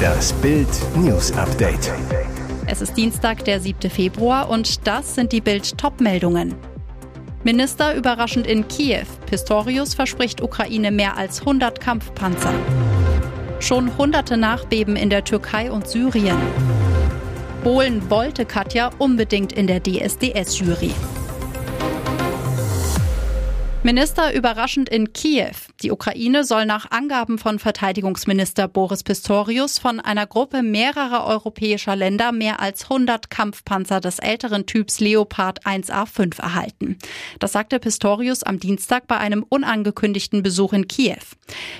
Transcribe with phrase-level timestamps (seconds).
[0.00, 1.92] Das Bild News Update.
[2.66, 3.90] Es ist Dienstag, der 7.
[3.90, 6.54] Februar und das sind die Bild Topmeldungen.
[7.42, 9.06] Minister überraschend in Kiew.
[9.26, 12.52] Pistorius verspricht Ukraine mehr als 100 Kampfpanzer.
[13.60, 16.38] Schon hunderte Nachbeben in der Türkei und Syrien.
[17.62, 20.92] Polen wollte Katja unbedingt in der DSDS-Jury.
[23.82, 25.54] Minister überraschend in Kiew.
[25.82, 32.30] Die Ukraine soll nach Angaben von Verteidigungsminister Boris Pistorius von einer Gruppe mehrerer europäischer Länder
[32.30, 36.98] mehr als 100 Kampfpanzer des älteren Typs Leopard 1A5 erhalten.
[37.38, 41.16] Das sagte Pistorius am Dienstag bei einem unangekündigten Besuch in Kiew.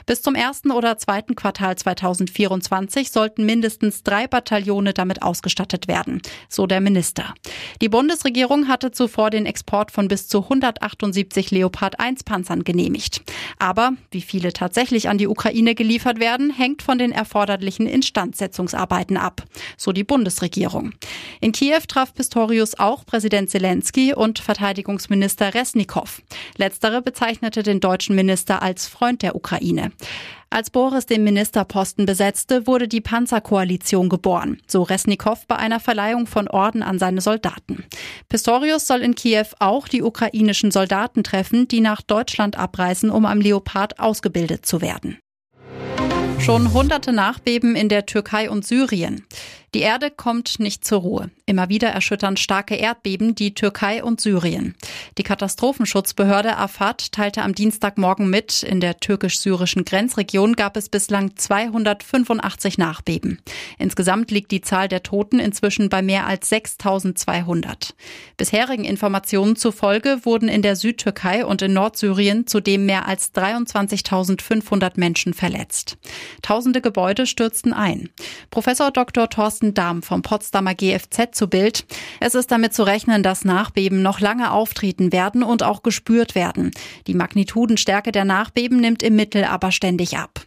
[0.06, 6.66] Bis zum ersten oder zweiten Quartal 2024 sollten mindestens drei Bataillone damit ausgestattet werden, so
[6.66, 7.34] der Minister.
[7.82, 13.22] Die Bundesregierung hatte zuvor den Export von bis zu 178 Leopard Leopard 1 Panzern genehmigt.
[13.58, 19.42] Aber wie viele tatsächlich an die Ukraine geliefert werden, hängt von den erforderlichen Instandsetzungsarbeiten ab,
[19.76, 20.92] so die Bundesregierung.
[21.40, 26.22] In Kiew traf Pistorius auch Präsident Zelensky und Verteidigungsminister Resnikow.
[26.56, 29.92] Letztere bezeichnete den deutschen Minister als Freund der Ukraine.
[30.52, 36.48] Als Boris den Ministerposten besetzte, wurde die Panzerkoalition geboren, so Resnikow bei einer Verleihung von
[36.48, 37.84] Orden an seine Soldaten.
[38.28, 43.40] Pistorius soll in Kiew auch die ukrainischen Soldaten treffen, die nach Deutschland abreisen, um am
[43.40, 45.18] Leopard ausgebildet zu werden.
[46.40, 49.26] Schon hunderte Nachbeben in der Türkei und Syrien.
[49.72, 51.30] Die Erde kommt nicht zur Ruhe.
[51.46, 54.74] Immer wieder erschüttern starke Erdbeben die Türkei und Syrien.
[55.16, 62.78] Die Katastrophenschutzbehörde AFAD teilte am Dienstagmorgen mit, in der türkisch-syrischen Grenzregion gab es bislang 285
[62.78, 63.40] Nachbeben.
[63.78, 67.94] Insgesamt liegt die Zahl der Toten inzwischen bei mehr als 6200.
[68.36, 75.32] Bisherigen Informationen zufolge wurden in der Südtürkei und in Nordsyrien zudem mehr als 23.500 Menschen
[75.32, 75.96] verletzt.
[76.42, 78.08] Tausende Gebäude stürzten ein.
[78.50, 79.28] Professor Dr.
[79.28, 81.84] Thorsten Thorsten Dahm vom Potsdamer GFZ zu Bild.
[82.18, 86.70] Es ist damit zu rechnen, dass Nachbeben noch lange auftreten werden und auch gespürt werden.
[87.06, 90.40] Die Magnitudenstärke der Nachbeben nimmt im Mittel aber ständig ab.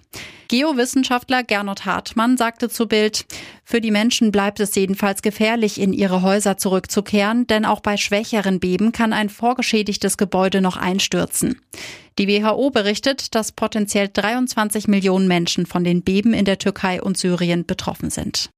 [0.48, 3.26] Geowissenschaftler Gernot Hartmann sagte zu Bild,
[3.64, 8.60] für die Menschen bleibt es jedenfalls gefährlich, in ihre Häuser zurückzukehren, denn auch bei schwächeren
[8.60, 11.62] Beben kann ein vorgeschädigtes Gebäude noch einstürzen.
[12.18, 17.18] Die WHO berichtet, dass potenziell 23 Millionen Menschen von den Beben in der Türkei und
[17.18, 18.50] Syrien betroffen sind.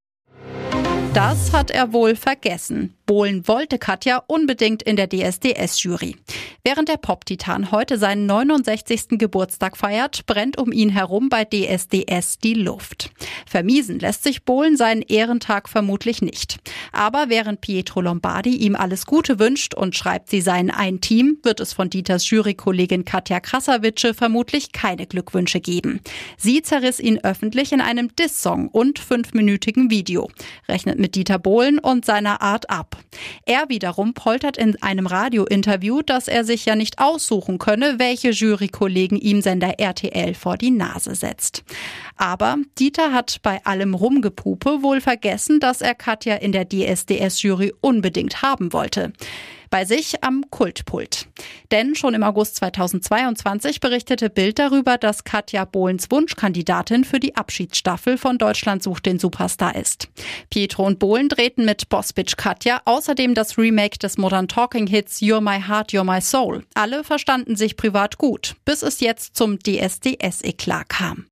[1.15, 2.94] Das hat er wohl vergessen.
[3.05, 6.15] Bohlen wollte Katja unbedingt in der DSDS-Jury.
[6.63, 9.19] Während der Pop-Titan heute seinen 69.
[9.19, 13.11] Geburtstag feiert, brennt um ihn herum bei DSDS die Luft.
[13.45, 16.57] Vermiesen lässt sich Bohlen seinen Ehrentag vermutlich nicht.
[16.91, 21.59] Aber während Pietro Lombardi ihm alles Gute wünscht und schreibt, sie seien ein Team, wird
[21.59, 26.01] es von Dieters Jurykollegin Katja Krasavice vermutlich keine Glückwünsche geben.
[26.37, 30.29] Sie zerriss ihn öffentlich in einem Diss-Song und fünfminütigen Video,
[30.67, 32.94] rechnet mit Dieter Bohlen und seiner Art ab.
[33.45, 39.17] Er wiederum poltert in einem Radiointerview, dass er sich ja nicht aussuchen könne, welche Jurykollegen
[39.17, 41.63] ihm Sender RTL vor die Nase setzt.
[42.17, 48.41] Aber Dieter hat bei allem Rumgepupe wohl vergessen, dass er Katja in der DSDS-Jury unbedingt
[48.41, 49.13] haben wollte
[49.69, 51.27] bei sich am Kultpult.
[51.71, 58.17] Denn schon im August 2022 berichtete Bild darüber, dass Katja Bohlens Wunschkandidatin für die Abschiedsstaffel
[58.17, 60.09] von Deutschland sucht den Superstar ist.
[60.49, 65.41] Pietro und Bohlen drehten mit Bossbitch Katja außerdem das Remake des Modern Talking Hits You're
[65.41, 66.63] My Heart, You're My Soul.
[66.73, 71.25] Alle verstanden sich privat gut, bis es jetzt zum DSDS-Eklat kam.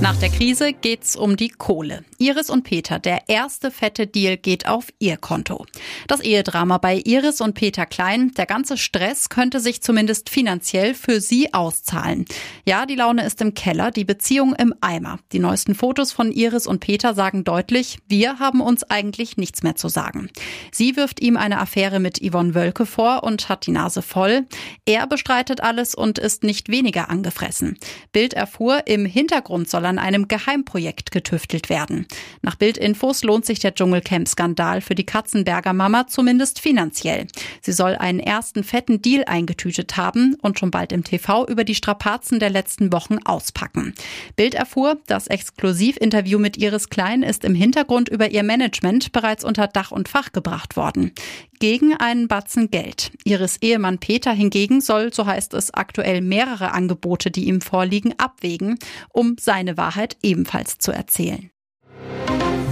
[0.00, 2.04] Nach der Krise geht's um die Kohle.
[2.18, 5.66] Iris und Peter, der erste fette Deal geht auf ihr Konto.
[6.06, 11.20] Das Ehedrama bei Iris und Peter Klein, der ganze Stress könnte sich zumindest finanziell für
[11.20, 12.26] sie auszahlen.
[12.64, 15.18] Ja, die Laune ist im Keller, die Beziehung im Eimer.
[15.32, 19.74] Die neuesten Fotos von Iris und Peter sagen deutlich, wir haben uns eigentlich nichts mehr
[19.74, 20.30] zu sagen.
[20.70, 24.46] Sie wirft ihm eine Affäre mit Yvonne Wölke vor und hat die Nase voll.
[24.84, 27.78] Er bestreitet alles und ist nicht weniger angefressen.
[28.12, 32.06] Bild erfuhr, im Hintergrund soll an einem Geheimprojekt getüftelt werden.
[32.42, 37.26] Nach Bildinfos lohnt sich der Dschungelcamp-Skandal für die Katzenberger Mama zumindest finanziell.
[37.62, 41.74] Sie soll einen ersten fetten Deal eingetütet haben und schon bald im TV über die
[41.74, 43.94] Strapazen der letzten Wochen auspacken.
[44.36, 49.66] Bild erfuhr, das Exklusivinterview mit Iris Klein ist im Hintergrund über ihr Management bereits unter
[49.66, 51.12] Dach und Fach gebracht worden.
[51.60, 53.10] Gegen einen Batzen Geld.
[53.24, 58.78] Ihres Ehemann Peter hingegen soll, so heißt es, aktuell mehrere Angebote, die ihm vorliegen, abwägen,
[59.08, 61.50] um seine Wahrheit ebenfalls zu erzählen.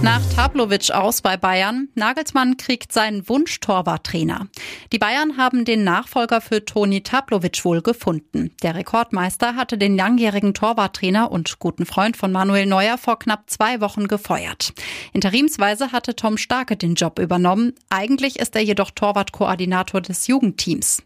[0.03, 4.47] Nach Tablovic aus bei Bayern, Nagelsmann kriegt seinen Wunsch-Torwarttrainer.
[4.91, 8.51] Die Bayern haben den Nachfolger für Toni Tablovic wohl gefunden.
[8.61, 13.81] Der Rekordmeister hatte den langjährigen Torwarttrainer und guten Freund von Manuel Neuer vor knapp zwei
[13.81, 14.73] Wochen gefeuert.
[15.13, 17.73] Interimsweise hatte Tom Starke den Job übernommen.
[17.89, 21.01] Eigentlich ist er jedoch Torwartkoordinator des Jugendteams.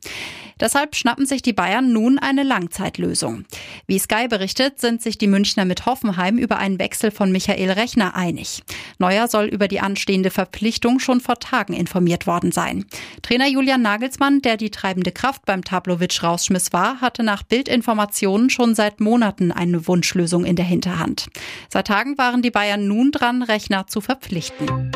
[0.62, 3.46] Deshalb schnappen sich die Bayern nun eine Langzeitlösung.
[3.88, 8.16] Wie Sky berichtet, sind sich die Münchner mit Hoffenheim über einen Wechsel von Michael Rechner
[8.16, 8.62] einig.
[9.00, 12.86] Neuer soll über die anstehende Verpflichtung schon vor Tagen informiert worden sein.
[13.24, 18.76] Trainer Julian Nagelsmann, der die treibende Kraft beim Tablovic rausschmiss war, hatte nach Bildinformationen schon
[18.76, 21.28] seit Monaten eine Wunschlösung in der Hinterhand.
[21.70, 24.92] Seit Tagen waren die Bayern nun dran, Rechner zu verpflichten.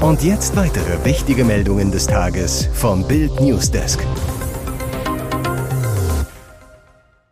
[0.00, 3.98] Und jetzt weitere wichtige Meldungen des Tages vom Bild Newsdesk.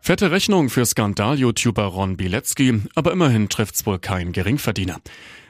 [0.01, 4.97] Fette Rechnung für Skandal-YouTuber Ron Bilecki, aber immerhin trifft's wohl kein Geringverdiener.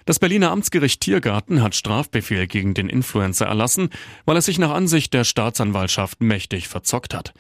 [0.05, 3.89] Das Berliner Amtsgericht Tiergarten hat Strafbefehl gegen den Influencer erlassen,
[4.25, 7.33] weil er sich nach Ansicht der Staatsanwaltschaft mächtig verzockt hat.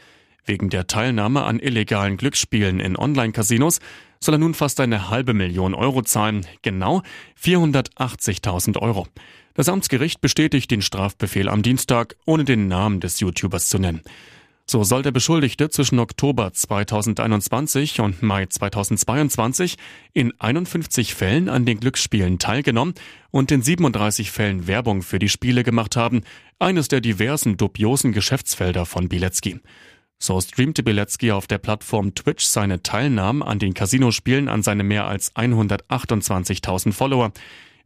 [0.43, 3.79] Wegen der Teilnahme an illegalen Glücksspielen in Online-Casinos
[4.19, 7.03] soll er nun fast eine halbe Million Euro zahlen, genau
[7.39, 9.05] 480.000 Euro.
[9.57, 14.01] Das Amtsgericht bestätigt den Strafbefehl am Dienstag, ohne den Namen des YouTubers zu nennen.
[14.67, 19.77] So soll der Beschuldigte zwischen Oktober 2021 und Mai 2022
[20.13, 22.93] in 51 Fällen an den Glücksspielen teilgenommen
[23.31, 26.21] und in 37 Fällen Werbung für die Spiele gemacht haben,
[26.59, 29.59] eines der diversen dubiosen Geschäftsfelder von Bilecki.
[30.19, 35.07] So streamte Bilecki auf der Plattform Twitch seine Teilnahme an den Casinospielen an seine mehr
[35.07, 37.31] als 128.000 Follower.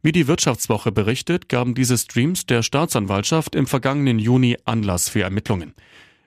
[0.04, 5.74] Wie die Wirtschaftswoche berichtet, gaben diese Streams der Staatsanwaltschaft im vergangenen Juni Anlass für Ermittlungen.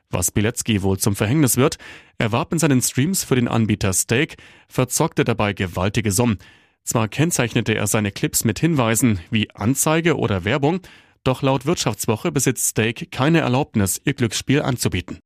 [0.09, 1.77] Was Bilecki wohl zum Verhängnis wird,
[2.17, 4.37] er warb in seinen Streams für den Anbieter Stake,
[4.69, 6.37] verzockte dabei gewaltige Summen.
[6.85, 10.79] Zwar kennzeichnete er seine Clips mit Hinweisen wie Anzeige oder Werbung,
[11.25, 15.19] doch laut Wirtschaftswoche besitzt Stake keine Erlaubnis, ihr Glücksspiel anzubieten.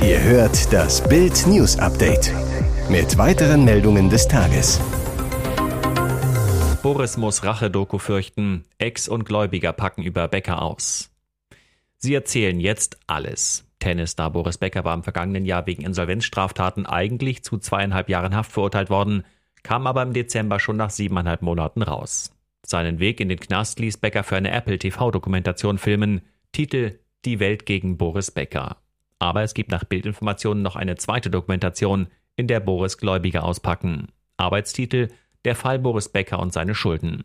[0.00, 2.32] Ihr hört das Bild News Update
[2.88, 4.80] mit weiteren Meldungen des Tages.
[6.84, 8.64] Boris muss Rache-Doku fürchten.
[8.76, 11.10] Ex und Gläubiger packen über Becker aus.
[11.96, 13.66] Sie erzählen jetzt alles.
[13.78, 18.90] Tennisstar Boris Becker war im vergangenen Jahr wegen Insolvenzstraftaten eigentlich zu zweieinhalb Jahren Haft verurteilt
[18.90, 19.24] worden,
[19.62, 22.36] kam aber im Dezember schon nach siebeneinhalb Monaten raus.
[22.66, 26.20] Seinen Weg in den Knast ließ Becker für eine Apple TV-Dokumentation filmen.
[26.52, 28.76] Titel Die Welt gegen Boris Becker.
[29.18, 34.08] Aber es gibt nach Bildinformationen noch eine zweite Dokumentation, in der Boris Gläubiger auspacken.
[34.36, 35.08] Arbeitstitel
[35.44, 37.24] der Fall Boris Becker und seine Schulden.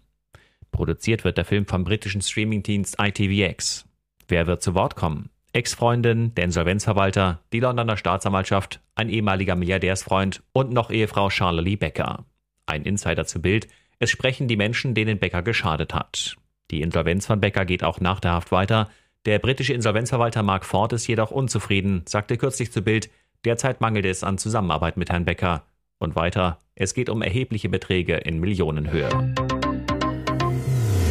[0.71, 3.85] Produziert wird der Film vom britischen Streamingdienst ITVX.
[4.27, 5.29] Wer wird zu Wort kommen?
[5.51, 12.25] Ex-Freundin, der Insolvenzverwalter, die Londoner Staatsanwaltschaft, ein ehemaliger Milliardärsfreund und noch Ehefrau Charlotte Becker.
[12.67, 13.67] Ein Insider zu Bild.
[13.97, 16.37] Es sprechen die Menschen, denen Becker geschadet hat.
[16.69, 18.89] Die Insolvenz von Becker geht auch nach der Haft weiter.
[19.25, 23.09] Der britische Insolvenzverwalter Mark Ford ist jedoch unzufrieden, sagte kürzlich zu Bild,
[23.43, 25.63] derzeit mangelte es an Zusammenarbeit mit Herrn Becker.
[26.01, 29.35] Und weiter, es geht um erhebliche Beträge in Millionenhöhe.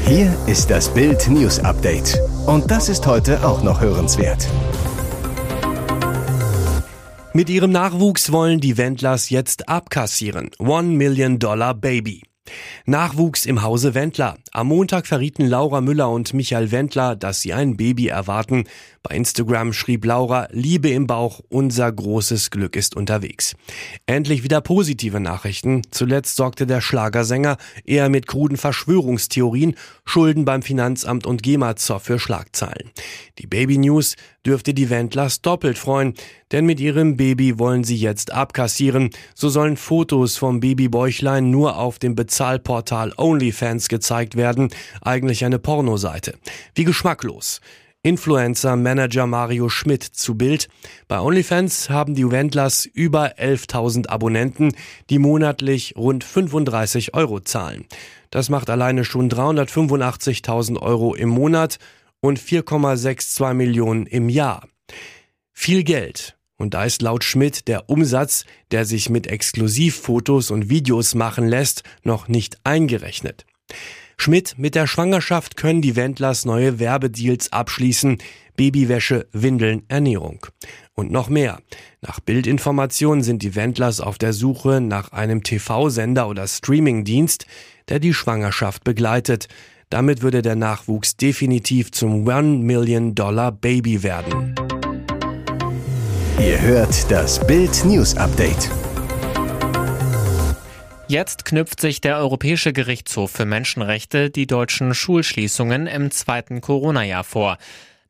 [0.07, 2.19] Hier ist das Bild News Update.
[2.47, 4.49] Und das ist heute auch noch hörenswert.
[7.35, 10.51] Mit ihrem Nachwuchs wollen die Wendlers jetzt abkassieren.
[10.59, 12.23] One Million Dollar Baby.
[12.87, 14.39] Nachwuchs im Hause Wendler.
[14.53, 18.65] Am Montag verrieten Laura Müller und Michael Wendler, dass sie ein Baby erwarten.
[19.09, 23.55] Bei Instagram schrieb Laura, Liebe im Bauch, unser großes Glück ist unterwegs.
[24.05, 25.81] Endlich wieder positive Nachrichten.
[25.91, 32.91] Zuletzt sorgte der Schlagersänger eher mit kruden Verschwörungstheorien, Schulden beim Finanzamt und GEMA-Zoff für Schlagzeilen.
[33.39, 36.13] Die Baby News dürfte die Wendlers doppelt freuen,
[36.53, 39.09] denn mit ihrem Baby wollen sie jetzt abkassieren.
[39.35, 44.69] So sollen Fotos vom Babybäuchlein nur auf dem Bezahlportal OnlyFans gezeigt werden,
[45.01, 46.35] eigentlich eine Pornoseite.
[46.75, 47.63] Wie geschmacklos.
[48.03, 50.69] Influencer-Manager Mario Schmidt zu Bild.
[51.09, 54.73] Bei OnlyFans haben die Wendlers über 11.000 Abonnenten,
[55.11, 57.87] die monatlich rund 35 Euro zahlen.
[58.31, 61.79] Das macht alleine schon 385.000 Euro im Monat
[62.21, 64.69] und 4,62 Millionen im Jahr.
[65.53, 66.37] Viel Geld.
[66.57, 71.85] Und da ist laut Schmidt der Umsatz, der sich mit Exklusivfotos und Videos machen lässt,
[72.03, 73.47] noch nicht eingerechnet.
[74.21, 78.19] Schmidt, mit der Schwangerschaft können die Wendlers neue Werbedeals abschließen.
[78.57, 80.45] Babywäsche, Windeln, Ernährung.
[80.95, 81.61] Und noch mehr.
[82.03, 87.47] Nach Bildinformationen sind die Wendlers auf der Suche nach einem TV-Sender oder Streamingdienst,
[87.89, 89.47] der die Schwangerschaft begleitet.
[89.89, 94.57] Damit würde der Nachwuchs definitiv zum One Million Dollar Baby werden.
[96.41, 98.69] Ihr hört das Bild News Update.
[101.11, 107.57] Jetzt knüpft sich der Europäische Gerichtshof für Menschenrechte die deutschen Schulschließungen im zweiten Corona-Jahr vor.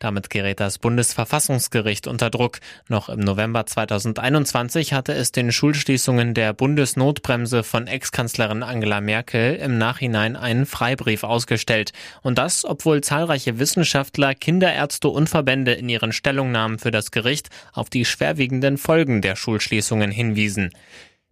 [0.01, 2.59] Damit gerät das Bundesverfassungsgericht unter Druck.
[2.89, 9.79] Noch im November 2021 hatte es den Schulschließungen der Bundesnotbremse von Ex-Kanzlerin Angela Merkel im
[9.79, 11.93] Nachhinein einen Freibrief ausgestellt.
[12.23, 17.91] Und das, obwohl zahlreiche Wissenschaftler, Kinderärzte und Verbände in ihren Stellungnahmen für das Gericht auf
[17.91, 20.71] die schwerwiegenden Folgen der Schulschließungen hinwiesen.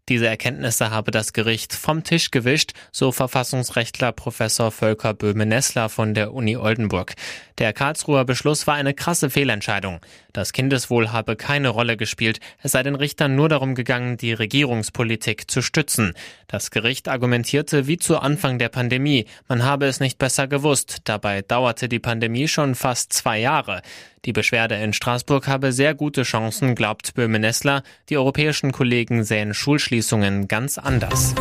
[0.08, 6.32] Diese Erkenntnisse habe das Gericht vom Tisch gewischt, so Verfassungsrechtler Professor Volker Böhme-Nessler von der
[6.32, 7.14] Uni Oldenburg.
[7.58, 10.00] Der Karlsruher Beschluss war eine krasse Fehlentscheidung.
[10.34, 15.50] Das Kindeswohl habe keine Rolle gespielt, es sei den Richtern nur darum gegangen, die Regierungspolitik
[15.50, 16.12] zu stützen.
[16.48, 21.40] Das Gericht argumentierte wie zu Anfang der Pandemie, man habe es nicht besser gewusst, dabei
[21.40, 23.80] dauerte die Pandemie schon fast zwei Jahre.
[24.26, 27.82] Die Beschwerde in Straßburg habe sehr gute Chancen, glaubt Böhme-Nessler.
[28.10, 31.34] Die europäischen Kollegen sähen Schulschließungen ganz anders.